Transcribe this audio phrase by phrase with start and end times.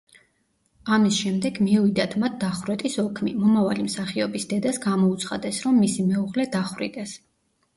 [0.95, 7.15] ამის შემდეგ მიუვიდათ მათ დახვრეტის ოქმი, მომავალი მსახიობის დედას გამოუცხადეს, რომ მისი მეუღლე დახვრიტეს.